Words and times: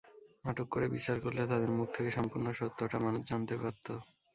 আটক 0.45 0.67
করে 0.69 0.85
বিচার 0.95 1.17
করলে 1.19 1.41
তাদের 1.51 1.71
মুখ 1.77 1.87
থেকে 1.95 2.09
সম্পূর্ণ 2.11 2.47
সত্যটা 2.59 2.97
মানুষ 3.05 3.21
জানতে 3.29 3.55
পারত। 3.57 3.87